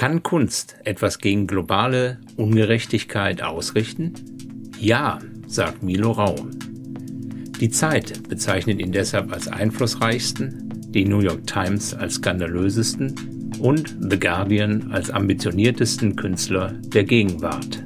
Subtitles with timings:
[0.00, 4.14] Kann Kunst etwas gegen globale Ungerechtigkeit ausrichten?
[4.78, 6.36] Ja, sagt Milo Rau.
[7.60, 14.18] Die Zeit bezeichnet ihn deshalb als einflussreichsten, die New York Times als skandalösesten und The
[14.18, 17.82] Guardian als ambitioniertesten Künstler der Gegenwart.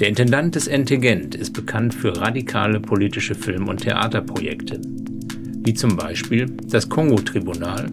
[0.00, 4.80] Der Intendant des Entegent ist bekannt für radikale politische Film- und Theaterprojekte,
[5.64, 7.90] wie zum Beispiel das Kongo-Tribunal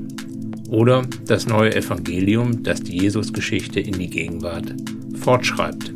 [0.69, 4.73] oder das neue Evangelium, das die Jesusgeschichte in die Gegenwart
[5.19, 5.93] fortschreibt.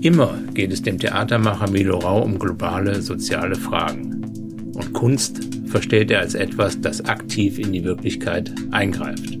[0.00, 4.22] Immer geht es dem Theatermacher Milo Rau um globale soziale Fragen.
[4.74, 9.38] Und Kunst versteht er als etwas, das aktiv in die Wirklichkeit eingreift.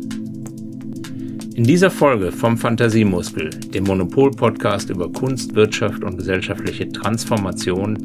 [1.54, 7.98] In dieser Folge vom Fantasiemuskel, dem Monopol-Podcast über Kunst, Wirtschaft und gesellschaftliche Transformation,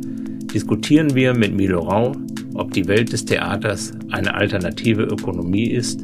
[0.54, 2.16] diskutieren wir mit Milo Rau,
[2.56, 6.02] ob die Welt des Theaters eine alternative Ökonomie ist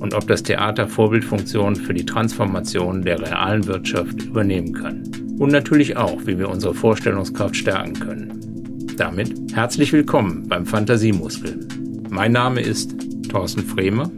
[0.00, 5.02] und ob das Theater Vorbildfunktion für die Transformation der realen Wirtschaft übernehmen kann.
[5.38, 8.86] Und natürlich auch, wie wir unsere Vorstellungskraft stärken können.
[8.96, 11.66] Damit herzlich willkommen beim Fantasiemuskel.
[12.10, 12.94] Mein Name ist
[13.28, 14.10] Thorsten Frehme.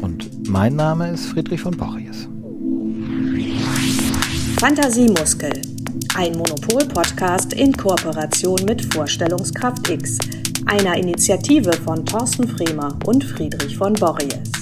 [0.00, 2.28] Und mein Name ist Friedrich von Borries.
[4.58, 5.52] Fantasiemuskel.
[6.14, 10.18] Ein Monopol-Podcast in Kooperation mit Vorstellungskraft X,
[10.68, 14.52] einer Initiative von Thorsten Fremer und Friedrich von Borries.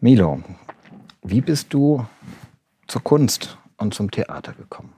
[0.00, 0.42] Milo,
[1.22, 2.04] wie bist du
[2.88, 4.94] zur Kunst und zum Theater gekommen?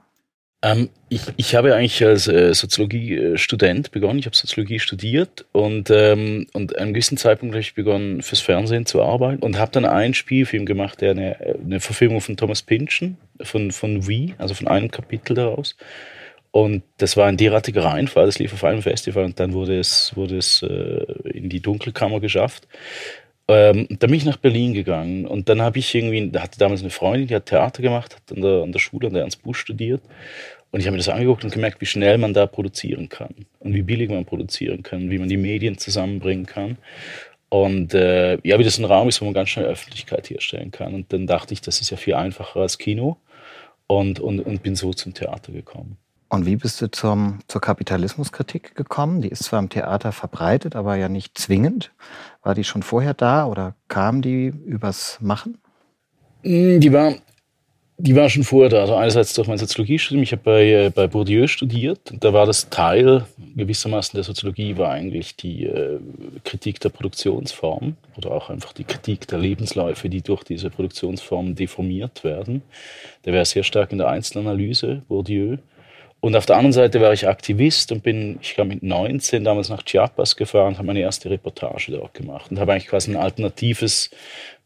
[0.61, 4.19] Ähm, ich, ich habe eigentlich als äh, Soziologie-Student begonnen.
[4.19, 8.39] Ich habe Soziologie studiert und, ähm, und an einem gewissen Zeitpunkt habe ich begonnen, fürs
[8.39, 12.61] Fernsehen zu arbeiten und habe dann einen Spielfilm gemacht, der eine, eine Verfilmung von Thomas
[12.61, 15.75] Pynchon, von, von Wie, also von einem Kapitel daraus.
[16.55, 20.15] Und das war ein derartiger Reinfall, das lief auf einem Festival und dann wurde es,
[20.15, 21.03] wurde es äh,
[21.33, 22.65] in die Dunkelkammer geschafft.
[23.49, 26.79] Ähm, dann bin ich nach Berlin gegangen und dann habe ich irgendwie, da hatte damals
[26.79, 29.43] eine Freundin, die hat Theater gemacht, hat an der, an der Schule, an der Ernst
[29.43, 30.01] Busch studiert
[30.71, 33.73] und ich habe mir das angeguckt und gemerkt, wie schnell man da produzieren kann und
[33.73, 36.77] wie billig man produzieren kann, wie man die Medien zusammenbringen kann.
[37.49, 40.93] Und äh, ja, wie das ein Raum ist, wo man ganz schnell Öffentlichkeit herstellen kann.
[40.93, 43.17] Und dann dachte ich, das ist ja viel einfacher als Kino
[43.87, 45.97] und, und, und bin so zum Theater gekommen.
[46.35, 49.21] Und wie bist du zum, zur Kapitalismuskritik gekommen?
[49.21, 51.91] Die ist zwar im Theater verbreitet, aber ja nicht zwingend.
[52.43, 55.57] War die schon vorher da oder kam die übers Machen?
[56.43, 57.15] Hm, die war
[57.97, 58.81] die war schon vorher da.
[58.81, 60.21] Also einerseits durch mein Soziologiestudium.
[60.21, 62.13] Ich habe bei, äh, bei Bourdieu studiert.
[62.19, 63.25] Da war das Teil
[63.55, 65.99] gewissermaßen der Soziologie war eigentlich die äh,
[66.43, 72.25] Kritik der Produktionsform oder auch einfach die Kritik der Lebensläufe, die durch diese Produktionsformen deformiert
[72.25, 72.63] werden.
[73.23, 75.57] Der wäre sehr stark in der Einzelanalyse, Bourdieu.
[76.25, 79.69] Und auf der anderen Seite war ich Aktivist und bin, ich glaube, mit 19 damals
[79.69, 84.09] nach Chiapas gefahren, habe meine erste Reportage dort gemacht und habe eigentlich quasi ein alternatives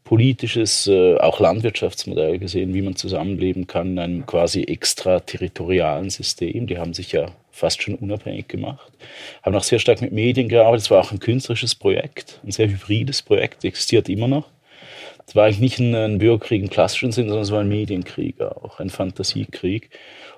[0.02, 6.66] politisches, äh, auch Landwirtschaftsmodell gesehen, wie man zusammenleben kann in einem quasi extraterritorialen System.
[6.66, 8.90] Die haben sich ja fast schon unabhängig gemacht.
[9.42, 10.86] Haben auch sehr stark mit Medien gearbeitet.
[10.86, 14.48] Es war auch ein künstlerisches Projekt, ein sehr hybrides Projekt, existiert immer noch.
[15.26, 18.40] Es war eigentlich nicht ein, ein Bürgerkrieg im klassischen Sinn, sondern es war ein Medienkrieg
[18.40, 19.90] auch, ein Fantasiekrieg.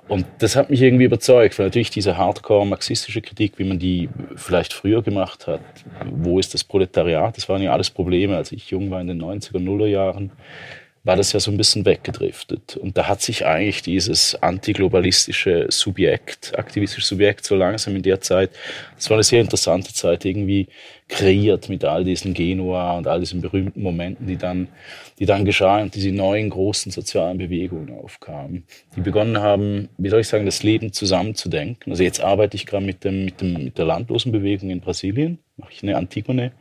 [0.08, 4.72] Und das hat mich irgendwie überzeugt, weil natürlich diese hardcore-marxistische Kritik, wie man die vielleicht
[4.72, 5.60] früher gemacht hat,
[6.10, 9.22] wo ist das Proletariat, das waren ja alles Probleme, als ich jung war in den
[9.22, 10.32] 90er, Nuller Jahren,
[11.04, 12.76] war das ja so ein bisschen weggedriftet.
[12.76, 18.50] Und da hat sich eigentlich dieses antiglobalistische Subjekt, aktivistische Subjekt so langsam in der Zeit,
[18.96, 20.68] das war eine sehr interessante Zeit, irgendwie
[21.08, 24.68] kreiert mit all diesen Genua und all diesen berühmten Momenten, die dann,
[25.18, 28.64] die dann geschahen und diese neuen großen sozialen Bewegungen aufkamen,
[28.96, 31.92] die begonnen haben, wie soll ich sagen, das Leben zusammenzudenken.
[31.92, 35.72] Also jetzt arbeite ich gerade mit, dem, mit, dem, mit der Landlosenbewegung in Brasilien, mache
[35.72, 36.52] ich eine Antigone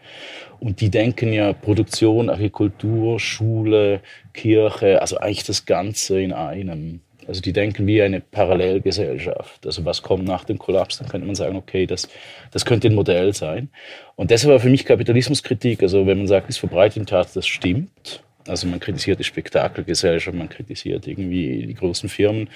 [0.59, 4.01] und die denken ja Produktion, Agrikultur, Schule,
[4.34, 7.01] Kirche, also eigentlich das Ganze in einem.
[7.28, 9.66] Also die denken wie eine Parallelgesellschaft.
[9.66, 12.09] Also was kommt nach dem Kollaps, dann könnte man sagen, okay, das,
[12.51, 13.69] das könnte ein Modell sein.
[14.16, 17.47] Und deshalb war für mich Kapitalismuskritik, also wenn man sagt, es verbreitet im Tat, das
[17.47, 18.23] stimmt.
[18.47, 22.49] Also man kritisiert die Spektakelgesellschaft, man kritisiert irgendwie die großen Firmen.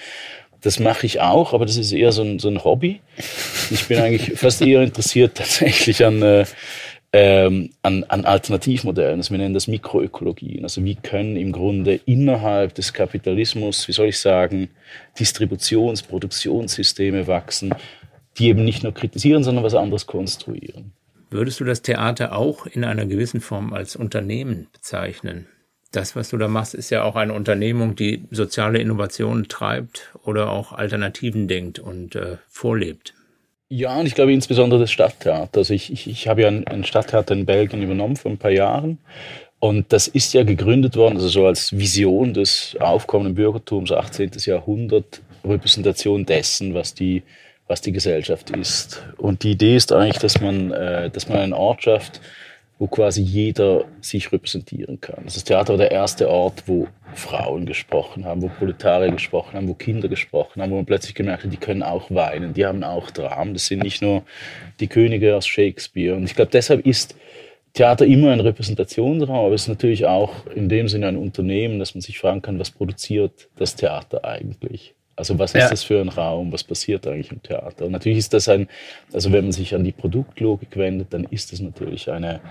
[0.66, 3.00] Das mache ich auch, aber das ist eher so ein, so ein Hobby.
[3.70, 6.46] Ich bin eigentlich fast eher interessiert tatsächlich an, äh,
[7.14, 9.20] ähm, an, an Alternativmodellen.
[9.20, 10.64] Also wir nennen das Mikroökologien.
[10.64, 14.70] Also wie können im Grunde innerhalb des Kapitalismus, wie soll ich sagen,
[15.20, 17.76] Distributions-, Produktionssysteme wachsen,
[18.40, 20.94] die eben nicht nur kritisieren, sondern was anderes konstruieren.
[21.30, 25.46] Würdest du das Theater auch in einer gewissen Form als Unternehmen bezeichnen?
[25.96, 30.52] Das, was du da machst, ist ja auch eine Unternehmung, die soziale Innovationen treibt oder
[30.52, 33.14] auch Alternativen denkt und äh, vorlebt.
[33.70, 35.60] Ja, und ich glaube insbesondere das Stadttheater.
[35.60, 38.52] Also ich, ich, ich habe ja ein, ein Stadttheater in Belgien übernommen vor ein paar
[38.52, 38.98] Jahren.
[39.60, 44.32] Und das ist ja gegründet worden, also so als Vision des aufkommenden Bürgertums, 18.
[44.36, 47.24] Jahrhundert, Repräsentation dessen, was die,
[47.68, 49.02] was die Gesellschaft ist.
[49.18, 52.20] Und die Idee ist eigentlich, dass man, äh, dass man einen Ort schafft,
[52.78, 55.24] wo quasi jeder sich repräsentieren kann.
[55.24, 59.74] Das Theater war der erste Ort, wo Frauen gesprochen haben, wo Proletarier gesprochen haben, wo
[59.74, 63.12] Kinder gesprochen haben, wo man plötzlich gemerkt hat, die können auch weinen, die haben auch
[63.12, 63.54] Dramen.
[63.54, 64.24] Das sind nicht nur
[64.82, 66.16] die Könige aus Shakespeare.
[66.16, 67.16] Und ich glaube, deshalb ist
[67.74, 71.94] Theater immer ein Repräsentationsraum, aber es ist natürlich auch in dem Sinne ein Unternehmen, dass
[71.94, 74.95] man sich fragen kann, was produziert das Theater eigentlich?
[75.16, 75.70] Also was ist ja.
[75.70, 76.52] das für ein Raum?
[76.52, 77.86] Was passiert eigentlich im Theater?
[77.86, 78.68] Und natürlich ist das ein,
[79.14, 82.42] also wenn man sich an die Produktlogik wendet, dann ist das natürlich eine,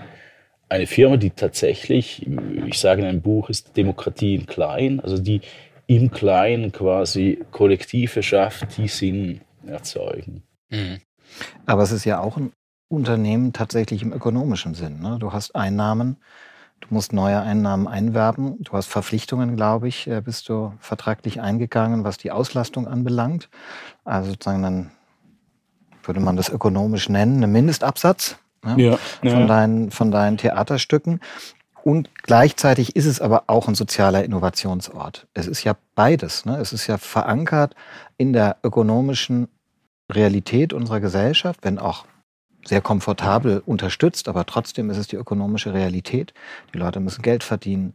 [0.69, 2.25] eine Firma, die tatsächlich,
[2.65, 5.41] ich sage in einem Buch, ist Demokratie in klein, also die
[5.87, 10.41] im Kleinen quasi Kollektive schafft, die Sinn erzeugen.
[10.69, 10.99] Mhm.
[11.65, 12.51] Aber es ist ja auch ein
[12.87, 14.99] Unternehmen tatsächlich im ökonomischen Sinn.
[14.99, 15.17] Ne?
[15.19, 16.17] Du hast Einnahmen,
[16.81, 18.57] Du musst neue Einnahmen einwerben.
[18.63, 23.49] Du hast Verpflichtungen, glaube ich, äh, bist du vertraglich eingegangen, was die Auslastung anbelangt.
[24.03, 24.91] Also sozusagen dann
[26.03, 29.31] würde man das ökonomisch nennen, ein Mindestabsatz ja, ja, ja.
[29.31, 31.19] Von, deinen, von deinen Theaterstücken.
[31.83, 35.27] Und gleichzeitig ist es aber auch ein sozialer Innovationsort.
[35.35, 36.45] Es ist ja beides.
[36.45, 36.57] Ne?
[36.57, 37.75] Es ist ja verankert
[38.17, 39.47] in der ökonomischen
[40.11, 42.05] Realität unserer Gesellschaft, wenn auch
[42.65, 46.33] sehr komfortabel unterstützt, aber trotzdem ist es die ökonomische Realität.
[46.73, 47.93] Die Leute müssen Geld verdienen,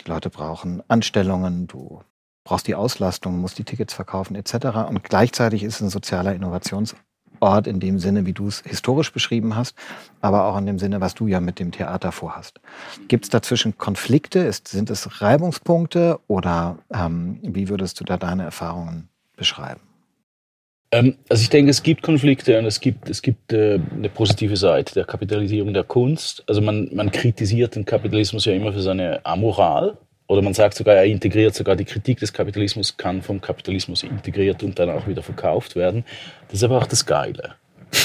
[0.00, 2.00] die Leute brauchen Anstellungen, du
[2.44, 4.88] brauchst die Auslastung, musst die Tickets verkaufen etc.
[4.88, 9.56] Und gleichzeitig ist es ein sozialer Innovationsort in dem Sinne, wie du es historisch beschrieben
[9.56, 9.76] hast,
[10.20, 12.60] aber auch in dem Sinne, was du ja mit dem Theater vorhast.
[13.08, 14.40] Gibt es dazwischen Konflikte?
[14.40, 19.89] Ist, sind es Reibungspunkte oder ähm, wie würdest du da deine Erfahrungen beschreiben?
[20.92, 24.56] Ähm, also ich denke, es gibt Konflikte und es gibt, es gibt äh, eine positive
[24.56, 26.42] Seite der Kapitalisierung der Kunst.
[26.46, 29.96] Also man, man kritisiert den Kapitalismus ja immer für seine Amoral.
[30.26, 34.62] Oder man sagt sogar, er integriert sogar die Kritik des Kapitalismus, kann vom Kapitalismus integriert
[34.62, 36.04] und dann auch wieder verkauft werden.
[36.46, 37.54] Das ist aber auch das Geile.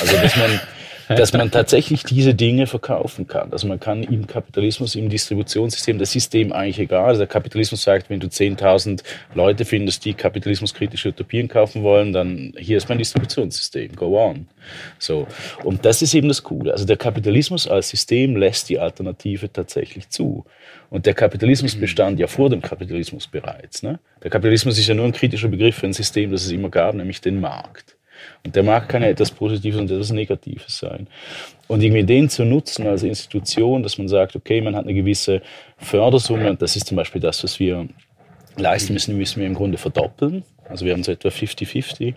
[0.02, 0.60] Also, dass man,
[1.08, 3.52] dass man tatsächlich diese Dinge verkaufen kann.
[3.52, 7.06] Also man kann im Kapitalismus, im Distributionssystem, das System eigentlich egal.
[7.06, 9.04] Also der Kapitalismus sagt, wenn du 10.000
[9.34, 14.48] Leute findest, die kapitalismuskritische Utopien kaufen wollen, dann hier ist mein Distributionssystem, go on.
[15.00, 15.28] So.
[15.64, 16.72] Und das ist eben das Coole.
[16.72, 20.46] Also der Kapitalismus als System lässt die Alternative tatsächlich zu.
[20.90, 21.82] Und der Kapitalismus mhm.
[21.82, 23.84] bestand ja vor dem Kapitalismus bereits.
[23.84, 24.00] Ne?
[24.24, 26.96] Der Kapitalismus ist ja nur ein kritischer Begriff für ein System, das es immer gab,
[26.96, 27.96] nämlich den Markt.
[28.44, 31.08] Und der Markt kann ja etwas Positives und etwas Negatives sein.
[31.68, 35.42] Und irgendwie den zu nutzen als Institution, dass man sagt, okay, man hat eine gewisse
[35.78, 37.88] Fördersumme und das ist zum Beispiel das, was wir
[38.58, 40.44] leisten müssen, müssen wir im Grunde verdoppeln.
[40.70, 42.14] Also wir haben so etwa 50-50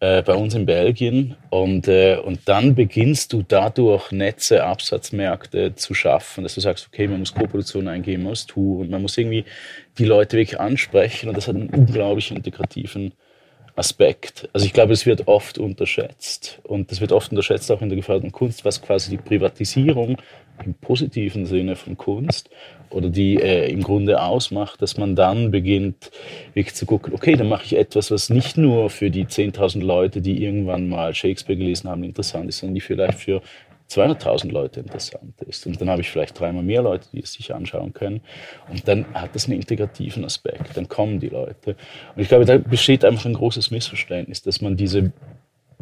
[0.00, 5.94] äh, bei uns in Belgien und, äh, und dann beginnst du dadurch Netze, Absatzmärkte zu
[5.94, 9.44] schaffen, dass du sagst, okay, man muss Koproduktion eingehen, man muss Touren, man muss irgendwie
[9.98, 13.12] die Leute wirklich ansprechen und das hat einen unglaublich integrativen
[13.76, 14.48] Aspekt.
[14.52, 17.96] Also ich glaube, es wird oft unterschätzt und das wird oft unterschätzt auch in der
[17.96, 20.16] geförderten Kunst, was quasi die Privatisierung
[20.64, 22.50] im positiven Sinne von Kunst
[22.90, 26.12] oder die äh, im Grunde ausmacht, dass man dann beginnt,
[26.54, 30.20] wirklich zu gucken, okay, dann mache ich etwas, was nicht nur für die 10.000 Leute,
[30.20, 33.42] die irgendwann mal Shakespeare gelesen haben, interessant ist, sondern die vielleicht für
[33.90, 35.66] 200.000 Leute interessant ist.
[35.66, 38.22] Und dann habe ich vielleicht dreimal mehr Leute, die es sich anschauen können.
[38.70, 40.76] Und dann hat das einen integrativen Aspekt.
[40.76, 41.76] Dann kommen die Leute.
[42.14, 45.12] Und ich glaube, da besteht einfach ein großes Missverständnis, dass man diese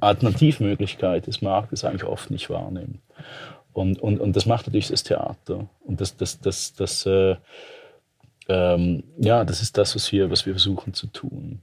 [0.00, 2.98] Alternativmöglichkeit des Marktes eigentlich oft nicht wahrnimmt.
[3.72, 5.68] Und, und, und das macht natürlich das Theater.
[5.84, 7.36] Und das, das, das, das, äh,
[8.48, 11.60] ähm, ja, das ist das, was wir, was wir versuchen zu tun.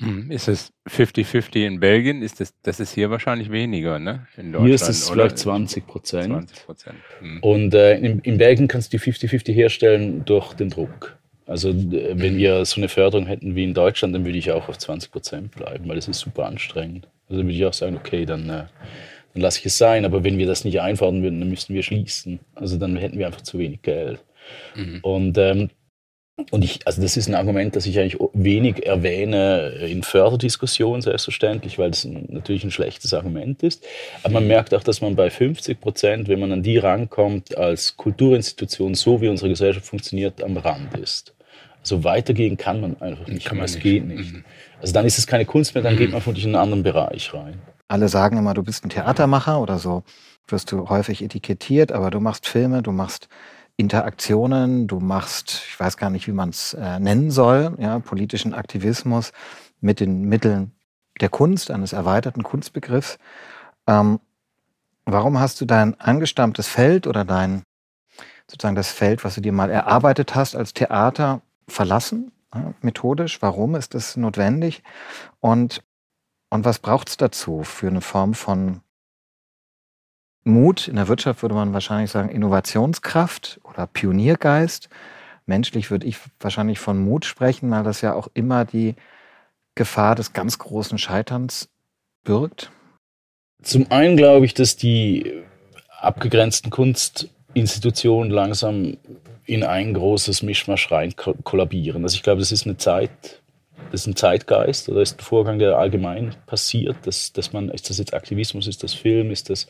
[0.00, 2.22] Hm, ist es 50-50 in Belgien?
[2.22, 4.26] Ist das, das ist hier wahrscheinlich weniger, ne?
[4.36, 6.26] In Deutschland, hier ist es vielleicht 20 Prozent.
[6.26, 6.96] 20 Prozent.
[7.18, 7.42] Hm.
[7.42, 11.16] Und äh, in, in, Belgien kannst du die 50-50 herstellen durch den Druck.
[11.46, 14.78] Also wenn wir so eine Förderung hätten wie in Deutschland, dann würde ich auch auf
[14.78, 17.08] 20 Prozent bleiben, weil das ist super anstrengend.
[17.28, 18.64] Also dann würde ich auch sagen, okay, dann, äh,
[19.32, 20.04] dann lasse ich es sein.
[20.04, 22.38] Aber wenn wir das nicht einfahren würden, dann müssten wir schließen.
[22.54, 24.22] Also dann hätten wir einfach zu wenig Geld.
[24.76, 25.00] Mhm.
[25.02, 25.70] Und ähm,
[26.50, 31.78] und ich, also das ist ein Argument, das ich eigentlich wenig erwähne in Förderdiskussionen, selbstverständlich,
[31.78, 33.84] weil das natürlich ein schlechtes Argument ist.
[34.22, 37.96] Aber man merkt auch, dass man bei 50 Prozent, wenn man an die rankommt, als
[37.96, 41.34] Kulturinstitution, so wie unsere Gesellschaft funktioniert, am Rand ist.
[41.80, 43.46] Also weitergehen kann man einfach nicht.
[43.46, 44.32] Kann man es geht nicht.
[44.32, 44.44] Mhm.
[44.80, 47.32] Also dann ist es keine Kunst mehr, dann geht man von in einen anderen Bereich
[47.34, 47.60] rein.
[47.88, 50.02] Alle sagen immer, du bist ein Theatermacher oder so
[50.46, 53.28] wirst du häufig etikettiert, aber du machst Filme, du machst
[53.78, 58.52] Interaktionen, du machst, ich weiß gar nicht, wie man es äh, nennen soll, ja, politischen
[58.52, 59.32] Aktivismus
[59.80, 60.72] mit den Mitteln
[61.20, 63.18] der Kunst, eines erweiterten Kunstbegriffs.
[63.86, 64.18] Ähm,
[65.04, 67.62] warum hast du dein angestammtes Feld oder dein
[68.50, 73.40] sozusagen das Feld, was du dir mal erarbeitet hast als Theater, verlassen, ja, methodisch?
[73.42, 74.82] Warum ist das notwendig?
[75.38, 75.84] Und,
[76.50, 78.80] und was braucht es dazu für eine Form von
[80.44, 80.88] Mut?
[80.88, 84.88] In der Wirtschaft würde man wahrscheinlich sagen Innovationskraft oder Pioniergeist.
[85.46, 88.96] Menschlich würde ich wahrscheinlich von Mut sprechen, weil das ja auch immer die
[89.74, 91.68] Gefahr des ganz großen Scheiterns
[92.24, 92.70] birgt?
[93.62, 95.42] Zum einen glaube ich, dass die
[96.00, 98.96] abgegrenzten Kunstinstitutionen langsam
[99.46, 102.02] in ein großes Mischmasch rein kollabieren.
[102.02, 103.42] Also ich glaube, das ist eine Zeit,
[103.90, 107.88] das ist ein Zeitgeist oder ist ein Vorgang, der allgemein passiert, dass, dass man, ist
[107.88, 109.66] das jetzt Aktivismus, ist das Film, ist das,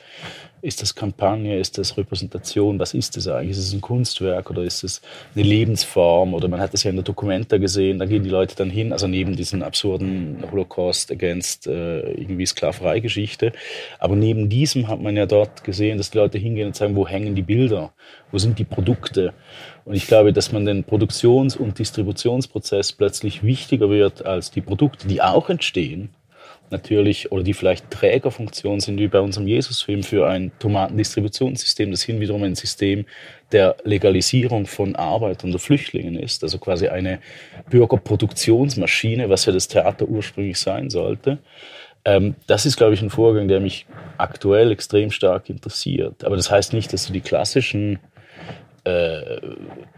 [0.61, 3.51] ist das Kampagne, ist das Repräsentation, was ist das eigentlich?
[3.51, 5.01] Ist es ein Kunstwerk oder ist es
[5.35, 6.35] eine Lebensform?
[6.35, 8.93] Oder man hat das ja in der Dokumenta gesehen, da gehen die Leute dann hin,
[8.93, 13.53] also neben diesen absurden Holocaust against äh, irgendwie Sklaverei-Geschichte,
[13.99, 17.07] aber neben diesem hat man ja dort gesehen, dass die Leute hingehen und sagen, wo
[17.07, 17.93] hängen die Bilder,
[18.33, 19.33] wo sind die Produkte
[19.89, 25.09] und ich glaube, dass man den Produktions- und Distributionsprozess plötzlich wichtiger wird als die Produkte,
[25.09, 26.11] die auch entstehen,
[26.69, 32.21] natürlich, oder die vielleicht Trägerfunktion sind, wie bei unserem Jesusfilm für ein Tomatendistributionssystem, das hin
[32.21, 33.07] wiederum ein System
[33.51, 37.21] der Legalisierung von Arbeitern oder Flüchtlingen ist, also quasi eine
[37.71, 41.39] Bürgerproduktionsmaschine, was ja das Theater ursprünglich sein sollte.
[42.05, 43.87] Ähm, das ist, glaube ich, ein Vorgang, der mich
[44.19, 46.25] aktuell extrem stark interessiert.
[46.25, 47.99] Aber das heißt nicht, dass du die klassischen
[48.89, 49.41] äh,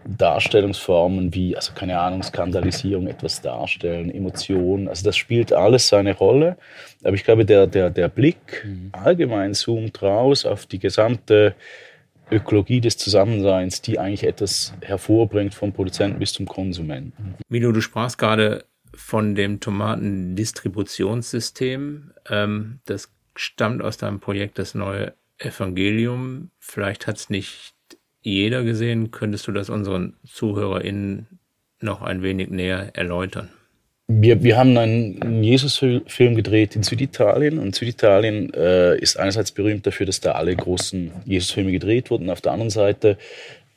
[0.04, 6.56] Darstellungsformen wie, also keine Ahnung, Skandalisierung, etwas darstellen, Emotionen, also das spielt alles seine Rolle.
[7.04, 8.90] Aber ich glaube, der, der, der Blick mhm.
[8.92, 11.54] allgemein zoomt raus auf die gesamte
[12.30, 17.34] Ökologie des Zusammenseins, die eigentlich etwas hervorbringt vom Produzenten bis zum Konsumenten.
[17.48, 22.12] Milo, du sprachst gerade von dem Tomatendistributionssystem.
[22.28, 26.50] Ähm, das stammt aus deinem Projekt Das neue Evangelium.
[26.58, 27.74] Vielleicht hat es nicht
[28.22, 29.10] jeder gesehen.
[29.10, 31.26] Könntest du das unseren ZuhörerInnen
[31.80, 33.48] noch ein wenig näher erläutern?
[34.12, 40.04] Wir, wir haben einen Jesus-Film gedreht in Süditalien und Süditalien äh, ist einerseits berühmt dafür,
[40.04, 42.28] dass da alle großen Jesus-Filme gedreht wurden.
[42.28, 43.18] Auf der anderen Seite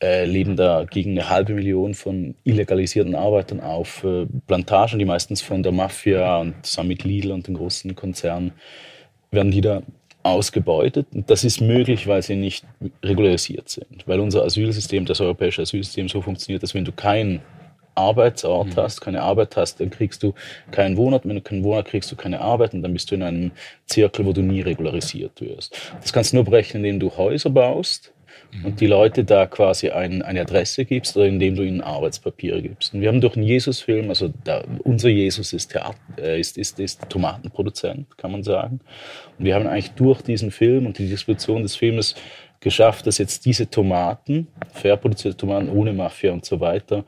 [0.02, 5.44] äh, leben da gegen eine halbe Million von illegalisierten Arbeitern auf äh, Plantagen, die meistens
[5.44, 8.54] von der Mafia und zusammen mit Lidl und den großen Konzernen
[9.30, 9.84] werden die da
[10.24, 11.08] ausgebeutet.
[11.14, 12.66] Und das ist möglich, weil sie nicht
[13.04, 14.08] regularisiert sind.
[14.08, 17.42] Weil unser Asylsystem, das europäische Asylsystem so funktioniert, dass wenn du keinen
[17.96, 18.76] Arbeitsort mhm.
[18.78, 20.34] hast, keine Arbeit hast, dann kriegst du
[20.72, 21.28] keinen Wohnort.
[21.28, 23.52] Wenn du keinen Wohnort kriegst du keine Arbeit und dann bist du in einem
[23.86, 25.78] Zirkel, wo du nie regularisiert wirst.
[26.02, 28.13] Das kannst du nur brechen, indem du Häuser baust
[28.64, 32.94] und die Leute da quasi ein, eine Adresse gibst oder indem du ihnen Arbeitspapiere gibst.
[32.94, 36.80] Und wir haben durch einen Jesus-Film, also da, unser Jesus ist, Theater, äh, ist, ist,
[36.80, 38.80] ist Tomatenproduzent, kann man sagen.
[39.38, 42.16] Und wir haben eigentlich durch diesen Film und die Distribution des Filmes
[42.60, 47.04] geschafft, dass jetzt diese Tomaten, fair produzierte Tomaten ohne Mafia und so weiter,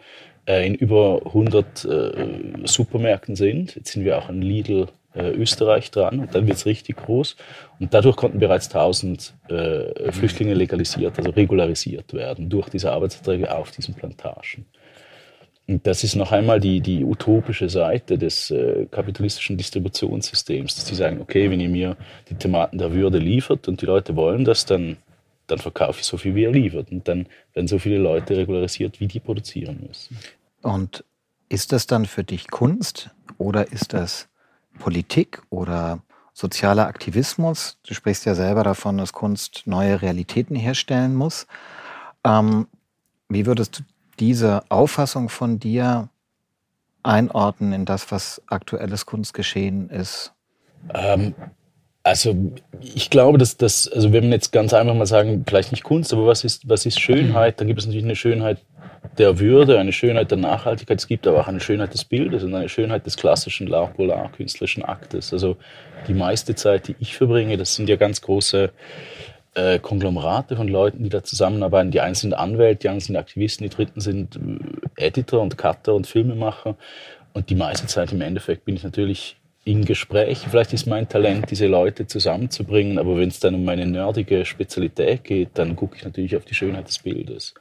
[0.48, 2.28] äh, in über 100 äh,
[2.66, 3.76] Supermärkten sind.
[3.76, 7.36] Jetzt sind wir auch an Lidl äh, Österreich dran und dann wird es richtig groß.
[7.80, 13.72] Und dadurch konnten bereits 1000 äh, Flüchtlinge legalisiert, also regularisiert werden durch diese Arbeitsverträge auf
[13.72, 14.66] diesen Plantagen.
[15.68, 20.96] Und das ist noch einmal die, die utopische Seite des äh, kapitalistischen Distributionssystems, dass die
[20.96, 21.98] sagen, okay, wenn ihr mir
[22.30, 24.98] die Tomaten der Würde liefert und die Leute wollen das, dann,
[25.48, 26.92] dann verkaufe ich so viel, wie ihr liefert.
[26.92, 30.20] Und dann werden so viele Leute regularisiert, wie die produzieren müssen.
[30.62, 31.04] Und
[31.50, 34.28] ist das dann für dich Kunst oder ist das
[34.80, 36.00] Politik oder
[36.34, 37.78] sozialer Aktivismus.
[37.88, 41.48] Du sprichst ja selber davon, dass Kunst neue Realitäten herstellen muss.
[42.26, 42.68] Ähm,
[43.30, 43.84] wie würdest du
[44.20, 46.10] diese Auffassung von dir
[47.04, 50.34] einordnen in das, was aktuelles Kunstgeschehen ist?
[50.94, 51.34] Ähm,
[52.04, 52.36] also
[52.82, 56.14] ich glaube, dass das, also wenn wir jetzt ganz einfach mal sagen, vielleicht nicht Kunst,
[56.14, 57.60] aber was ist, was ist Schönheit?
[57.60, 58.60] Dann gibt es natürlich eine Schönheit
[59.18, 61.00] der Würde, eine Schönheit der Nachhaltigkeit.
[61.00, 64.32] Es gibt aber auch eine Schönheit des Bildes und eine Schönheit des klassischen L'art polar
[64.32, 65.34] künstlerischen Aktes.
[65.34, 65.58] Also
[66.08, 68.72] die meiste Zeit, die ich verbringe, das sind ja ganz große
[69.56, 71.92] äh, Konglomerate von Leuten, die da zusammenarbeiten.
[71.92, 74.36] Die einen sind Anwälte, die anderen sind Aktivisten, die dritten sind
[74.98, 76.76] äh, Editor und Cutter und Filmemacher.
[77.34, 80.46] Und die meiste Zeit im Endeffekt bin ich natürlich in Gespräch.
[80.50, 85.24] Vielleicht ist mein Talent, diese Leute zusammenzubringen, aber wenn es dann um meine nerdige Spezialität
[85.24, 87.56] geht, dann gucke ich natürlich auf die Schönheit des Bildes.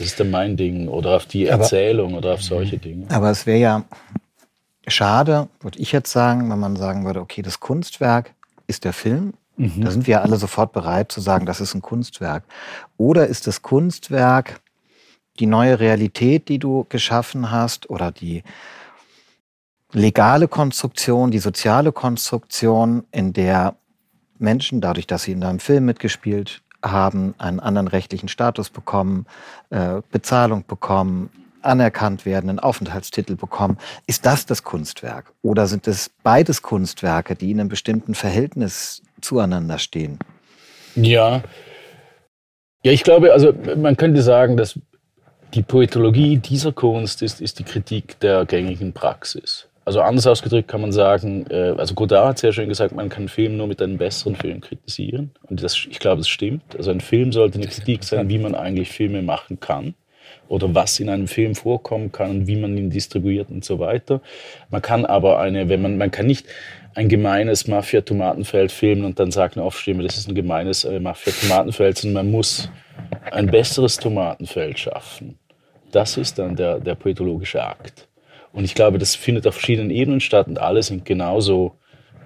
[0.00, 0.88] Das ist dann mein Ding.
[0.88, 3.04] Oder auf die Erzählung aber, oder auf solche Dinge.
[3.10, 3.84] Aber es wäre ja
[4.86, 8.32] schade, würde ich jetzt sagen, wenn man sagen würde, okay, das Kunstwerk
[8.66, 9.34] ist der Film.
[9.58, 9.84] Mhm.
[9.84, 12.44] Da sind wir alle sofort bereit zu sagen, das ist ein Kunstwerk.
[12.96, 14.62] Oder ist das Kunstwerk
[15.38, 18.42] die neue Realität, die du geschaffen hast oder die
[19.92, 23.74] legale Konstruktion, die soziale Konstruktion, in der
[24.38, 29.26] Menschen, dadurch, dass sie in einem Film mitgespielt haben, einen anderen rechtlichen Status bekommen,
[29.70, 31.30] äh, Bezahlung bekommen,
[31.62, 33.78] anerkannt werden, einen Aufenthaltstitel bekommen.
[34.06, 35.32] Ist das das Kunstwerk?
[35.42, 40.18] Oder sind es beides Kunstwerke, die in einem bestimmten Verhältnis zueinander stehen?
[40.94, 41.42] Ja.
[42.82, 44.78] Ja, ich glaube, also man könnte sagen, dass
[45.54, 49.69] die Poetologie dieser Kunst ist, ist die Kritik der gängigen Praxis.
[49.84, 53.28] Also anders ausgedrückt kann man sagen, äh, also Godard hat sehr schön gesagt, man kann
[53.28, 55.30] Film nur mit einem besseren Film kritisieren.
[55.48, 56.76] Und das, ich glaube, das stimmt.
[56.76, 59.94] Also ein Film sollte eine Kritik sein, wie man eigentlich Filme machen kann
[60.48, 64.20] oder was in einem Film vorkommen kann und wie man ihn distribuiert und so weiter.
[64.68, 66.46] Man kann aber eine, wenn man, man kann nicht
[66.94, 72.26] ein gemeines Mafia-Tomatenfeld filmen und dann sagen aufstimmen, das ist ein gemeines äh, Mafia-Tomatenfeld, sondern
[72.26, 72.68] man muss
[73.30, 75.38] ein besseres Tomatenfeld schaffen.
[75.92, 78.08] Das ist dann der, der poetologische Akt.
[78.52, 81.76] Und ich glaube, das findet auf verschiedenen Ebenen statt und alle sind genauso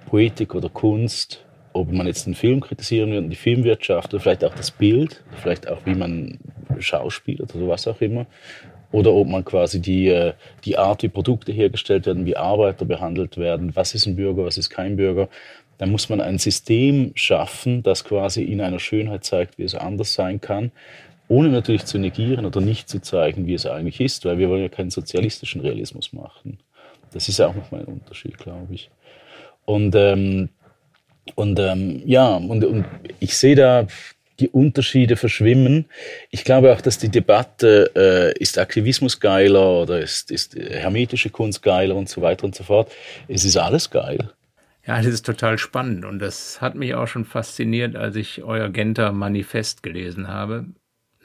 [0.07, 4.55] Poetik oder Kunst, ob man jetzt den Film kritisieren will, die Filmwirtschaft oder vielleicht auch
[4.55, 6.39] das Bild, vielleicht auch wie man
[6.79, 8.25] schauspielert oder was auch immer.
[8.91, 13.37] Oder ob man quasi die, äh, die Art, wie Produkte hergestellt werden, wie Arbeiter behandelt
[13.37, 15.27] werden, was ist ein Bürger, was ist kein Bürger.
[15.77, 20.13] Da muss man ein System schaffen, das quasi in einer Schönheit zeigt, wie es anders
[20.13, 20.71] sein kann
[21.27, 24.61] ohne natürlich zu negieren oder nicht zu zeigen, wie es eigentlich ist, weil wir wollen
[24.61, 26.59] ja keinen sozialistischen Realismus machen.
[27.11, 28.89] Das ist ja auch nochmal ein Unterschied, glaube ich.
[29.65, 30.49] Und, ähm,
[31.33, 32.85] und ähm, ja, und, und
[33.19, 33.87] ich sehe da
[34.39, 35.85] die Unterschiede verschwimmen.
[36.29, 41.63] Ich glaube auch, dass die Debatte, äh, ist Aktivismus geiler oder ist, ist hermetische Kunst
[41.63, 42.91] geiler und so weiter und so fort.
[43.27, 44.29] Es ist alles geil.
[44.85, 48.69] Ja, das ist total spannend und das hat mich auch schon fasziniert, als ich euer
[48.69, 50.65] Genter Manifest gelesen habe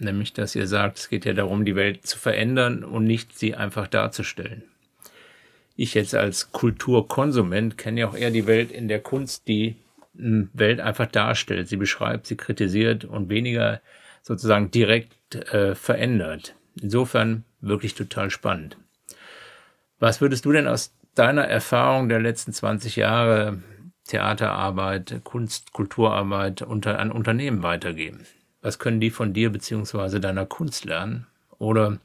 [0.01, 3.55] nämlich dass ihr sagt, es geht ja darum, die Welt zu verändern und nicht sie
[3.55, 4.63] einfach darzustellen.
[5.77, 9.77] Ich jetzt als Kulturkonsument kenne ja auch eher die Welt in der Kunst, die
[10.19, 11.69] eine Welt einfach darstellt.
[11.69, 13.81] Sie beschreibt, sie kritisiert und weniger
[14.23, 16.55] sozusagen direkt äh, verändert.
[16.81, 18.77] Insofern wirklich total spannend.
[19.99, 23.63] Was würdest du denn aus deiner Erfahrung der letzten 20 Jahre
[24.09, 28.27] Theaterarbeit, Kunst, Kulturarbeit unter, an Unternehmen weitergeben?
[28.63, 31.27] Was können die von dir beziehungsweise deiner Kunst lernen?
[31.59, 31.99] Oder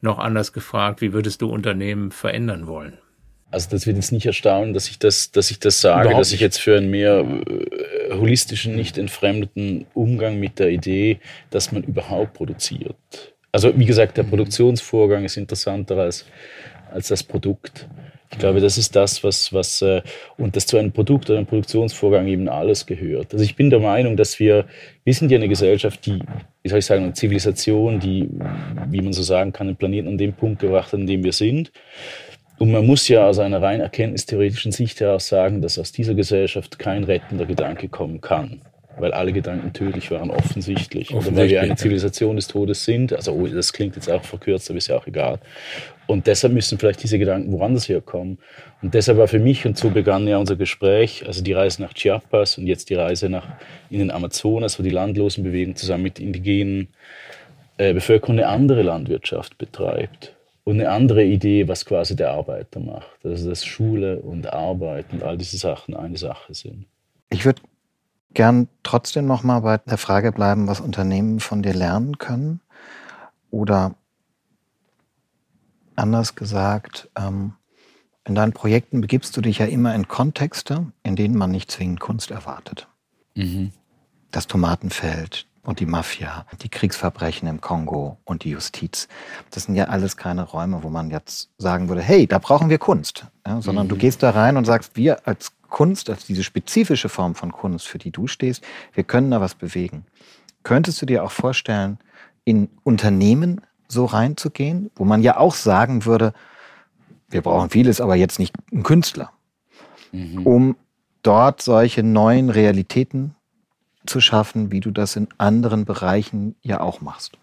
[0.00, 2.98] noch anders gefragt, wie würdest du Unternehmen verändern wollen?
[3.50, 6.32] Also das wird jetzt nicht erstaunen, dass ich das, dass ich das sage, Überhaupt dass
[6.32, 11.84] ich jetzt für einen mehr äh, holistischen, nicht entfremdeten Umgang mit der Idee, dass man
[11.84, 12.96] überhaupt produziert.
[13.52, 16.26] Also wie gesagt, der Produktionsvorgang ist interessanter als,
[16.90, 17.86] als das Produkt.
[18.34, 20.02] Ich glaube, das ist das, was, was äh,
[20.36, 23.32] und das zu einem Produkt oder einem Produktionsvorgang eben alles gehört.
[23.32, 24.64] Also ich bin der Meinung, dass wir,
[25.04, 26.18] wir sind ja eine Gesellschaft, die,
[26.64, 28.28] wie soll ich sagen, eine Zivilisation, die,
[28.90, 31.32] wie man so sagen kann, den Planeten an dem Punkt gebracht hat, an dem wir
[31.32, 31.70] sind.
[32.58, 36.80] Und man muss ja aus einer rein erkenntnistheoretischen Sicht heraus sagen, dass aus dieser Gesellschaft
[36.80, 38.62] kein rettender Gedanke kommen kann
[38.98, 41.10] weil alle Gedanken tödlich waren, offensichtlich.
[41.10, 43.12] offensichtlich Oder weil wir eine Zivilisation des Todes sind.
[43.12, 45.38] Also, oh, das klingt jetzt auch verkürzt, aber ist ja auch egal.
[46.06, 48.38] Und deshalb müssen vielleicht diese Gedanken woanders herkommen.
[48.82, 51.94] Und deshalb war für mich, und so begann ja unser Gespräch, also die Reise nach
[51.94, 53.46] Chiapas und jetzt die Reise nach,
[53.90, 56.88] in den Amazonas, wo die Landlosenbewegung zusammen mit indigenen
[57.78, 60.34] äh, Bevölkerung eine andere Landwirtschaft betreibt.
[60.64, 63.18] Und eine andere Idee, was quasi der Arbeiter macht.
[63.22, 66.86] Also dass Schule und Arbeit und all diese Sachen eine Sache sind.
[67.30, 67.60] Ich würde
[68.34, 72.60] gern trotzdem noch mal bei der Frage bleiben, was Unternehmen von dir lernen können.
[73.50, 73.94] Oder
[75.96, 77.54] anders gesagt, ähm,
[78.24, 82.00] in deinen Projekten begibst du dich ja immer in Kontexte, in denen man nicht zwingend
[82.00, 82.88] Kunst erwartet.
[83.34, 83.70] Mhm.
[84.30, 89.08] Das Tomatenfeld und die Mafia, die Kriegsverbrechen im Kongo und die Justiz.
[89.50, 92.78] Das sind ja alles keine Räume, wo man jetzt sagen würde, hey, da brauchen wir
[92.78, 93.26] Kunst.
[93.46, 93.90] Ja, sondern mhm.
[93.90, 97.88] du gehst da rein und sagst, wir als Kunst, als diese spezifische Form von Kunst,
[97.88, 100.06] für die du stehst, wir können da was bewegen.
[100.62, 101.98] Könntest du dir auch vorstellen,
[102.44, 106.32] in Unternehmen so reinzugehen, wo man ja auch sagen würde,
[107.28, 109.32] wir brauchen vieles, aber jetzt nicht einen Künstler,
[110.12, 110.46] mhm.
[110.46, 110.76] um
[111.24, 113.34] dort solche neuen Realitäten
[114.06, 117.36] zu schaffen, wie du das in anderen Bereichen ja auch machst?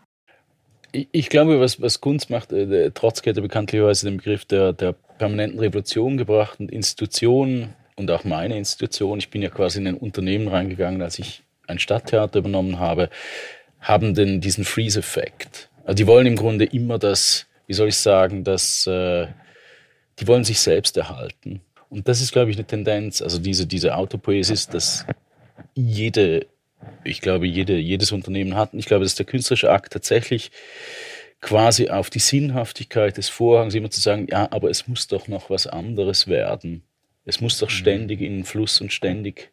[0.94, 4.94] Ich glaube, was, was Kunst macht, äh, Trotzki hat ja bekanntlicherweise den Begriff der, der
[4.94, 9.98] permanenten Revolution gebracht und Institutionen und auch meine Institution, ich bin ja quasi in ein
[9.98, 13.10] Unternehmen reingegangen, als ich ein Stadttheater übernommen habe,
[13.80, 15.70] haben denn diesen Freeze-Effekt.
[15.84, 19.28] Also die wollen im Grunde immer das, wie soll ich sagen, das, äh,
[20.20, 21.62] die wollen sich selbst erhalten.
[21.90, 25.06] Und das ist, glaube ich, eine Tendenz, also diese, diese Autopoesis, dass
[25.76, 26.48] jede,
[27.04, 28.74] ich glaube, jede, jedes Unternehmen hat.
[28.74, 30.52] Und ich glaube, dass der künstlerische Akt tatsächlich
[31.40, 35.50] quasi auf die Sinnhaftigkeit des Vorhangs immer zu sagen, ja, aber es muss doch noch
[35.50, 36.84] was anderes werden.
[37.26, 37.74] Es muss doch mhm.
[37.74, 39.52] ständig in Fluss und ständig,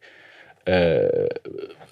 [0.65, 1.27] äh,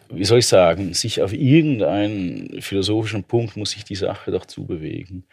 [0.09, 5.25] wie soll ich sagen, sich auf irgendeinen philosophischen Punkt muss sich die Sache doch zubewegen.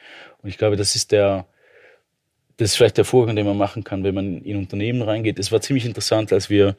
[0.42, 1.46] Und ich glaube, das ist der,
[2.56, 5.38] das ist vielleicht der Vorgang, den man machen kann, wenn man in Unternehmen reingeht.
[5.38, 6.76] Es war ziemlich interessant, als wir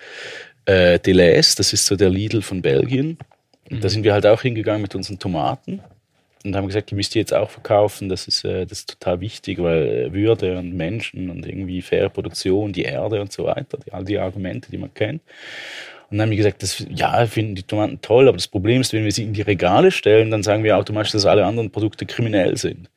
[0.65, 3.17] äh, Deleuze, das ist so der Lidl von Belgien,
[3.69, 3.82] mhm.
[3.82, 5.82] da sind wir halt auch hingegangen mit unseren Tomaten
[6.45, 9.19] und haben gesagt, die müsst ihr jetzt auch verkaufen, das ist, äh, das ist total
[9.19, 13.77] wichtig, weil äh, Würde und Menschen und irgendwie faire Produktion, die Erde und so weiter,
[13.86, 15.21] die, all die Argumente, die man kennt.
[16.10, 18.93] Und dann haben die gesagt, das, ja, finden die Tomaten toll, aber das Problem ist,
[18.93, 22.05] wenn wir sie in die Regale stellen, dann sagen wir automatisch, dass alle anderen Produkte
[22.05, 22.89] kriminell sind.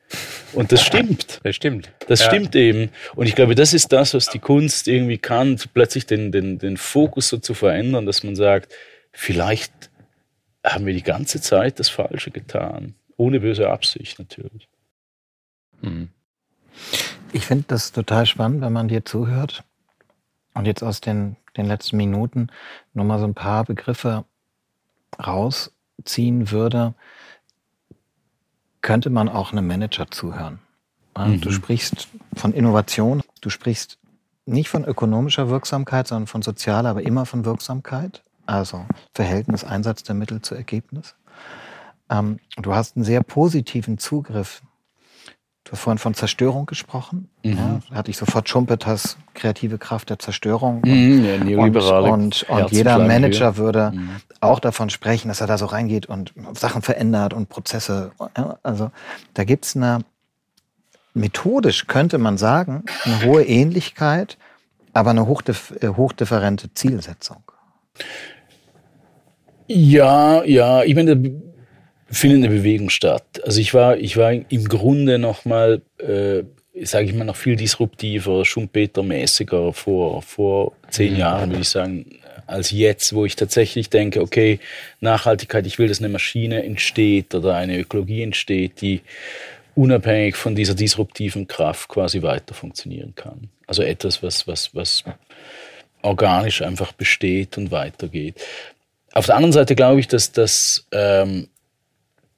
[0.53, 1.39] Und das stimmt.
[1.43, 1.91] Das stimmt.
[2.07, 2.27] Das ja.
[2.27, 2.89] stimmt eben.
[3.15, 6.77] Und ich glaube, das ist das, was die Kunst irgendwie kann, plötzlich den, den, den
[6.77, 8.73] Fokus so zu verändern, dass man sagt,
[9.11, 9.71] vielleicht
[10.63, 12.95] haben wir die ganze Zeit das Falsche getan.
[13.19, 14.69] Ohne böse Absicht natürlich.
[15.81, 16.07] Hm.
[17.33, 19.65] Ich finde das total spannend, wenn man dir zuhört
[20.53, 22.47] und jetzt aus den, den letzten Minuten
[22.93, 24.23] nochmal so ein paar Begriffe
[25.21, 26.93] rausziehen würde,
[28.79, 30.59] könnte man auch einem Manager zuhören.
[31.17, 31.41] Mhm.
[31.41, 33.99] Du sprichst von Innovation, du sprichst
[34.45, 40.15] nicht von ökonomischer Wirksamkeit, sondern von sozialer, aber immer von Wirksamkeit, also Verhältnis Einsatz der
[40.15, 41.15] Mittel zu Ergebnis.
[42.09, 44.61] Ähm, du hast einen sehr positiven Zugriff.
[45.63, 47.29] Du hast vorhin von Zerstörung gesprochen.
[47.43, 47.51] Mhm.
[47.51, 50.81] Ja, da hatte ich sofort Schumpeter's kreative Kraft der Zerstörung.
[50.83, 54.15] Mhm, ja, neoliberale und, und, und jeder Manager würde mhm.
[54.39, 58.11] auch davon sprechen, dass er da so reingeht und Sachen verändert und Prozesse.
[58.35, 58.89] Ja, also
[59.35, 59.99] da gibt's eine,
[61.13, 64.37] methodisch könnte man sagen, eine hohe Ähnlichkeit,
[64.93, 67.43] aber eine hochdif äh, hochdifferente Zielsetzung.
[69.67, 71.15] Ja, ja, ich meine,
[72.11, 73.41] findet eine Bewegung statt.
[73.43, 76.43] Also ich war, ich war im Grunde noch mal, äh,
[76.85, 81.19] sage ich mal, noch viel disruptiver, Schumpeter-mäßiger vor, vor zehn mhm.
[81.19, 82.05] Jahren, würde ich sagen,
[82.47, 84.59] als jetzt, wo ich tatsächlich denke, okay,
[85.01, 89.01] Nachhaltigkeit, ich will, dass eine Maschine entsteht oder eine Ökologie entsteht, die
[89.75, 93.49] unabhängig von dieser disruptiven Kraft quasi weiter funktionieren kann.
[93.67, 95.03] Also etwas, was, was, was
[96.01, 98.35] organisch einfach besteht und weitergeht.
[99.13, 101.49] Auf der anderen Seite glaube ich, dass das ähm,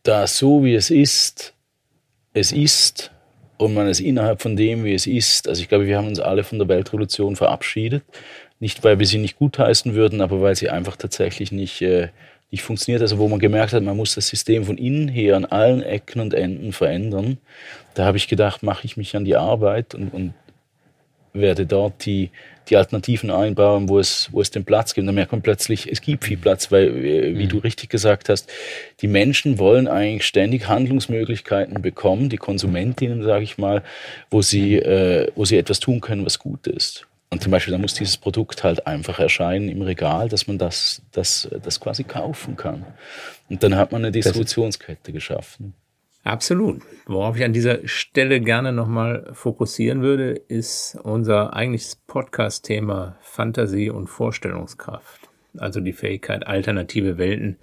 [0.03, 1.53] da so wie es ist,
[2.33, 3.11] es ist
[3.57, 6.19] und man es innerhalb von dem, wie es ist, also ich glaube, wir haben uns
[6.19, 8.03] alle von der Weltrevolution verabschiedet.
[8.59, 12.09] Nicht, weil wir sie nicht gutheißen würden, aber weil sie einfach tatsächlich nicht, äh,
[12.51, 13.01] nicht funktioniert.
[13.01, 16.21] Also wo man gemerkt hat, man muss das System von innen her an allen Ecken
[16.21, 17.37] und Enden verändern.
[17.95, 20.33] Da habe ich gedacht, mache ich mich an die Arbeit und, und
[21.33, 22.29] werde dort die,
[22.69, 25.03] die Alternativen einbauen, wo es, wo es den Platz gibt.
[25.03, 27.49] Und dann merkt man plötzlich, es gibt viel Platz, weil, äh, wie mhm.
[27.49, 28.49] du richtig gesagt hast,
[29.01, 33.83] die Menschen wollen eigentlich ständig Handlungsmöglichkeiten bekommen, die Konsumentinnen, sage ich mal,
[34.29, 37.07] wo sie, äh, wo sie etwas tun können, was gut ist.
[37.29, 41.01] Und zum Beispiel, da muss dieses Produkt halt einfach erscheinen im Regal, dass man das,
[41.13, 42.85] das, das quasi kaufen kann.
[43.49, 45.73] Und dann hat man eine Distributionskette geschaffen.
[46.23, 46.83] Absolut.
[47.07, 54.07] Worauf ich an dieser Stelle gerne nochmal fokussieren würde, ist unser eigentliches Podcast-Thema Fantasie und
[54.07, 55.29] Vorstellungskraft.
[55.57, 57.57] Also die Fähigkeit, alternative Welten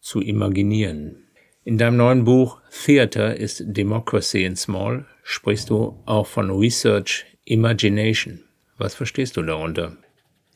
[0.00, 1.24] zu imaginieren.
[1.64, 8.40] In deinem neuen Buch Theater is Democracy in Small sprichst du auch von Research Imagination.
[8.78, 9.98] Was verstehst du darunter?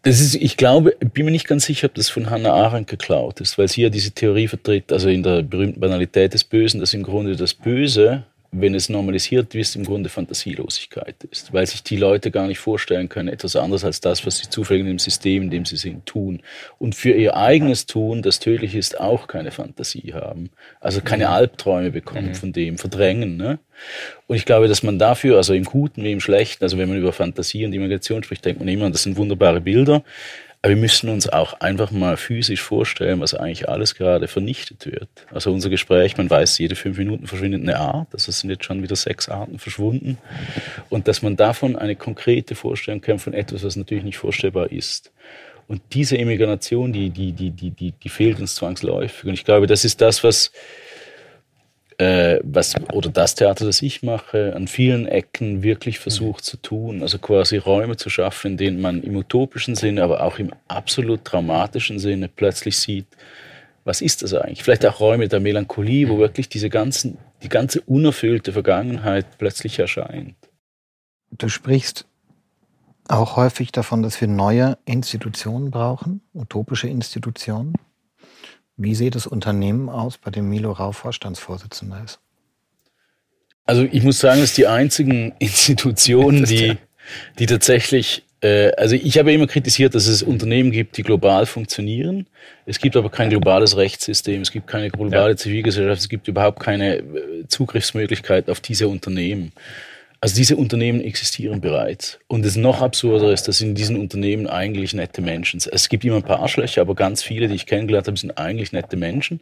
[0.02, 3.40] Das ist, ich glaube, bin mir nicht ganz sicher, ob das von Hannah Arendt geklaut
[3.40, 6.92] ist, weil sie ja diese Theorie vertritt, also in der berühmten Banalität des Bösen, dass
[6.92, 11.96] im Grunde das Böse wenn es normalisiert ist, im Grunde Fantasielosigkeit ist, weil sich die
[11.96, 15.44] Leute gar nicht vorstellen können, etwas anderes als das, was sie zufällig in dem System,
[15.44, 16.42] in dem sie sind, tun.
[16.78, 20.50] Und für ihr eigenes Tun, das tödlich ist, auch keine Fantasie haben.
[20.80, 21.32] Also keine mhm.
[21.32, 22.34] Albträume bekommen mhm.
[22.34, 23.38] von dem, verdrängen.
[23.38, 23.58] Ne?
[24.26, 26.98] Und ich glaube, dass man dafür, also im Guten wie im Schlechten, also wenn man
[26.98, 30.04] über Fantasie und Imagination spricht, denkt man immer, das sind wunderbare Bilder.
[30.64, 35.09] Aber wir müssen uns auch einfach mal physisch vorstellen, was eigentlich alles gerade vernichtet wird.
[35.33, 38.07] Also unser Gespräch, man weiß, jede fünf Minuten verschwindet eine Art.
[38.12, 40.18] Also es sind jetzt schon wieder sechs Arten verschwunden.
[40.88, 45.11] Und dass man davon eine konkrete Vorstellung kann von etwas, was natürlich nicht vorstellbar ist.
[45.66, 49.25] Und diese Emigration, die, die, die, die, die, die fehlt uns zwangsläufig.
[49.25, 50.53] Und ich glaube, das ist das, was,
[51.98, 57.02] äh, was, oder das Theater, das ich mache, an vielen Ecken wirklich versucht zu tun.
[57.02, 61.20] Also quasi Räume zu schaffen, in denen man im utopischen Sinne, aber auch im absolut
[61.24, 63.07] dramatischen Sinne plötzlich sieht,
[63.85, 64.62] was ist das eigentlich?
[64.62, 70.37] Vielleicht auch Räume der Melancholie, wo wirklich diese ganzen, die ganze unerfüllte Vergangenheit plötzlich erscheint.
[71.33, 72.07] Du sprichst
[73.09, 77.74] auch häufig davon, dass wir neue Institutionen brauchen, utopische Institutionen.
[78.82, 82.18] Wie sieht das Unternehmen aus, bei dem Milo Rau Vorstandsvorsitzender ist?
[83.64, 86.76] Also ich muss sagen, dass die einzigen Institutionen, die,
[87.38, 92.26] die tatsächlich, äh, also ich habe immer kritisiert, dass es Unternehmen gibt, die global funktionieren.
[92.66, 95.36] Es gibt aber kein globales Rechtssystem, es gibt keine globale.
[95.36, 99.52] Zivilgesellschaft, es gibt überhaupt keine äh, Zugriffsmöglichkeit auf diese Unternehmen.
[100.22, 102.20] Also diese Unternehmen existieren bereits.
[102.28, 105.74] Und das noch absurder ist, dass in diesen Unternehmen eigentlich nette Menschen sind.
[105.74, 108.70] Es gibt immer ein paar Arschlöcher, aber ganz viele, die ich kennengelernt habe, sind eigentlich
[108.70, 109.40] nette Menschen.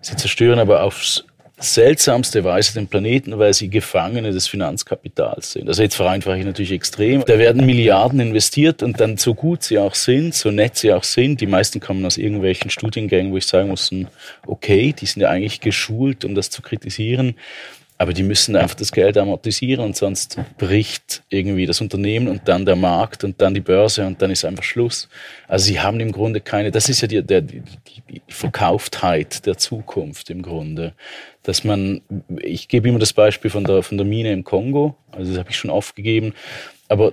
[0.00, 1.24] Sie zerstören aber aufs
[1.58, 5.66] seltsamste Weise den Planeten, weil sie Gefangene des Finanzkapitals sind.
[5.66, 7.24] Also jetzt vereinfache ich natürlich extrem.
[7.24, 11.04] Da werden Milliarden investiert und dann so gut sie auch sind, so nett sie auch
[11.04, 14.06] sind, die meisten kommen aus irgendwelchen Studiengängen, wo ich sagen muss, hm,
[14.46, 17.34] okay, die sind ja eigentlich geschult, um das zu kritisieren.
[18.02, 22.66] Aber die müssen einfach das Geld amortisieren und sonst bricht irgendwie das Unternehmen und dann
[22.66, 25.08] der Markt und dann die Börse und dann ist einfach Schluss.
[25.46, 27.62] Also sie haben im Grunde keine, das ist ja die, der, die,
[28.26, 30.94] Verkauftheit der Zukunft im Grunde.
[31.44, 32.00] Dass man,
[32.40, 35.50] ich gebe immer das Beispiel von der, von der Mine im Kongo, also das habe
[35.50, 36.34] ich schon oft gegeben,
[36.88, 37.12] aber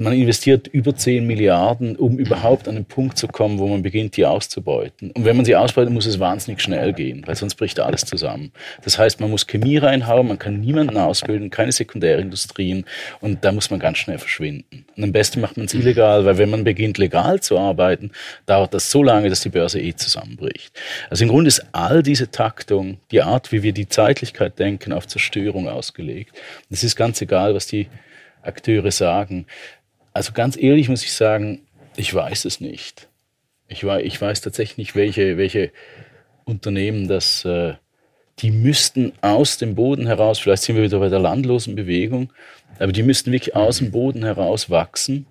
[0.00, 4.16] man investiert über 10 Milliarden, um überhaupt an den Punkt zu kommen, wo man beginnt,
[4.16, 5.10] die auszubeuten.
[5.10, 8.50] Und wenn man sie ausbeutet, muss es wahnsinnig schnell gehen, weil sonst bricht alles zusammen.
[8.82, 12.86] Das heißt, man muss Chemie reinhauen, man kann niemanden ausbilden, keine Sekundärindustrien
[13.20, 14.86] und da muss man ganz schnell verschwinden.
[14.96, 18.10] Und am besten macht man es illegal, weil wenn man beginnt, legal zu arbeiten,
[18.46, 20.72] dauert das so lange, dass die Börse eh zusammenbricht.
[21.10, 25.06] Also im Grunde ist all diese Taktung, die Art, wie wir die Zeitlichkeit denken, auf
[25.06, 26.40] Zerstörung ausgelegt.
[26.70, 27.88] Es ist ganz egal, was die
[28.42, 29.46] Akteure sagen.
[30.12, 31.62] Also ganz ehrlich muss ich sagen,
[31.96, 33.08] ich weiß es nicht.
[33.68, 35.70] Ich weiß, ich weiß tatsächlich nicht, welche, welche
[36.44, 37.74] Unternehmen das, äh,
[38.40, 42.32] die müssten aus dem Boden heraus, vielleicht sind wir wieder bei der landlosen Bewegung,
[42.78, 45.26] aber die müssten wirklich aus dem Boden heraus wachsen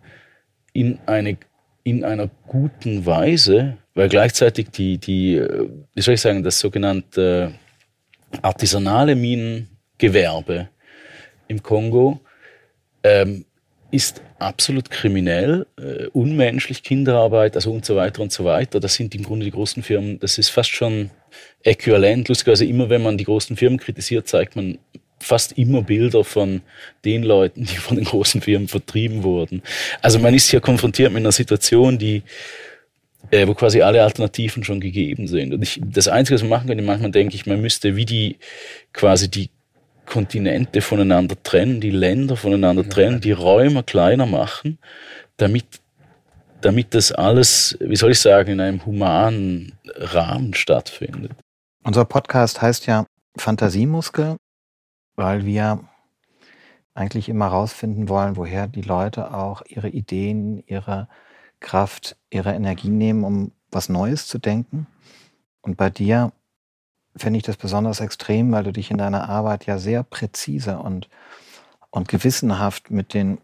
[0.72, 1.38] in, eine,
[1.84, 7.54] in einer guten Weise, weil gleichzeitig die, die, äh, wie soll ich sagen, das sogenannte
[8.42, 10.70] artisanale Minengewerbe
[11.48, 12.22] im Kongo
[13.04, 13.46] ähm,
[13.92, 18.80] ist absolut kriminell, äh, unmenschlich, Kinderarbeit, also und so weiter und so weiter.
[18.80, 21.12] Das sind im Grunde die großen Firmen, das ist fast schon
[21.64, 22.30] äquivalent.
[22.30, 24.78] Lustigerweise immer, wenn man die großen Firmen kritisiert, zeigt man
[25.20, 26.62] fast immer Bilder von
[27.04, 29.62] den Leuten, die von den großen Firmen vertrieben wurden.
[30.02, 32.24] Also man ist hier konfrontiert mit einer Situation, die
[33.32, 35.54] äh, wo quasi alle Alternativen schon gegeben sind.
[35.54, 38.38] Und ich, das Einzige, was man machen könnte, manchmal denke ich, man müsste wie die
[38.94, 39.50] quasi die
[40.10, 44.80] Kontinente voneinander trennen, die Länder voneinander trennen, die Räume kleiner machen,
[45.38, 45.82] damit,
[46.62, 51.32] damit das alles, wie soll ich sagen, in einem humanen Rahmen stattfindet.
[51.84, 53.06] Unser Podcast heißt ja
[53.38, 54.36] Fantasiemuskel,
[55.16, 55.88] weil wir
[56.96, 61.08] eigentlich immer herausfinden wollen, woher die Leute auch ihre Ideen, ihre
[61.60, 64.88] Kraft, ihre Energie nehmen, um was Neues zu denken.
[65.62, 66.32] Und bei dir
[67.16, 71.10] finde ich das besonders extrem, weil du dich in deiner Arbeit ja sehr präzise und,
[71.90, 73.40] und gewissenhaft mit den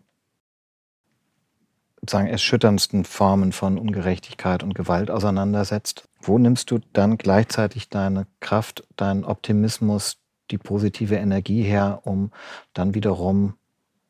[2.06, 6.08] sozusagen erschütterndsten Formen von Ungerechtigkeit und Gewalt auseinandersetzt.
[6.22, 10.18] Wo nimmst du dann gleichzeitig deine Kraft, deinen Optimismus,
[10.52, 12.32] die positive Energie her, um
[12.74, 13.56] dann wiederum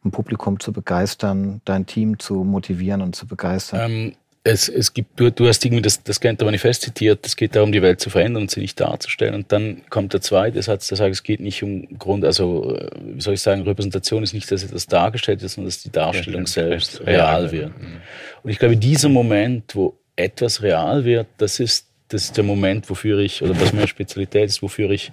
[0.04, 3.90] ein Publikum zu begeistern, dein Team zu motivieren und zu begeistern?
[3.90, 4.16] Ähm,
[4.48, 7.72] es, es gibt, du, du hast irgendwie das, das Genter Manifest zitiert, es geht darum,
[7.72, 9.34] die Welt zu verändern und sie nicht darzustellen.
[9.34, 13.20] Und dann kommt der zweite Satz, der sagt, es geht nicht um Grund, also, wie
[13.20, 16.48] soll ich sagen, Repräsentation ist nicht, dass etwas dargestellt ist, sondern dass die Darstellung ja,
[16.48, 17.70] selbst real wird.
[17.70, 18.02] Mhm.
[18.44, 22.88] Und ich glaube, dieser Moment, wo etwas real wird, das ist, das ist der Moment,
[22.88, 25.10] wofür ich, oder was meine Spezialität ist, wofür ich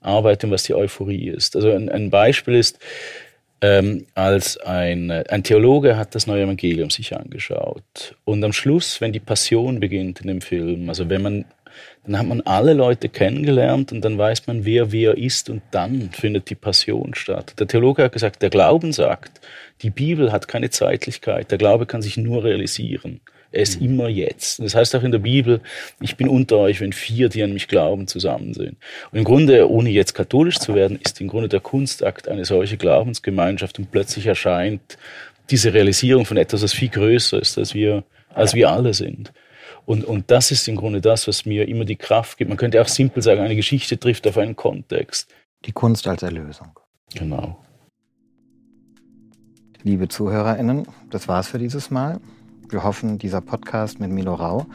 [0.00, 1.56] arbeite und was die Euphorie ist.
[1.56, 2.78] Also ein, ein Beispiel ist,
[3.60, 8.16] ähm, als ein, ein Theologe hat das neue Evangelium sich angeschaut.
[8.24, 11.44] Und am Schluss, wenn die Passion beginnt in dem Film, also wenn man,
[12.04, 16.10] dann hat man alle Leute kennengelernt und dann weiß man, wer wer ist und dann
[16.12, 17.54] findet die Passion statt.
[17.58, 19.40] Der Theologe hat gesagt, der Glauben sagt,
[19.82, 23.20] die Bibel hat keine Zeitlichkeit, der Glaube kann sich nur realisieren.
[23.52, 23.86] Er ist mhm.
[23.86, 24.58] immer jetzt.
[24.60, 25.60] Das heißt auch in der Bibel,
[26.00, 28.76] ich bin unter euch, wenn vier, die an mich glauben, zusammen sind.
[29.10, 32.76] Und im Grunde, ohne jetzt katholisch zu werden, ist im Grunde der Kunstakt eine solche
[32.76, 34.98] Glaubensgemeinschaft und plötzlich erscheint
[35.50, 38.04] diese Realisierung von etwas, das viel größer ist, als wir,
[38.34, 39.32] als wir alle sind.
[39.84, 42.48] Und, und das ist im Grunde das, was mir immer die Kraft gibt.
[42.48, 45.32] Man könnte auch simpel sagen, eine Geschichte trifft auf einen Kontext.
[45.64, 46.78] Die Kunst als Erlösung.
[47.14, 47.64] Genau.
[49.84, 52.20] Liebe ZuhörerInnen, das war's für dieses Mal.
[52.68, 54.66] Wir hoffen, dieser Podcast mit Milo Rau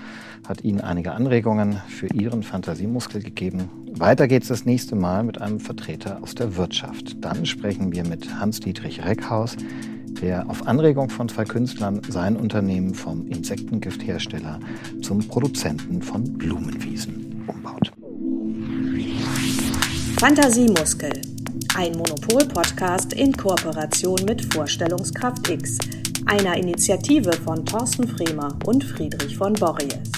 [0.47, 3.69] hat Ihnen einige Anregungen für Ihren Fantasiemuskel gegeben.
[3.91, 7.23] Weiter geht's das nächste Mal mit einem Vertreter aus der Wirtschaft.
[7.23, 9.57] Dann sprechen wir mit Hans-Dietrich Reckhaus,
[10.21, 14.61] der auf Anregung von zwei Künstlern sein Unternehmen vom Insektengifthersteller
[15.01, 17.91] zum Produzenten von Blumenwiesen umbaut.
[20.17, 21.21] Fantasiemuskel
[21.75, 25.77] Ein Monopol-Podcast in Kooperation mit Vorstellungskraft X,
[26.25, 30.11] einer Initiative von Thorsten Fremer und Friedrich von Borries.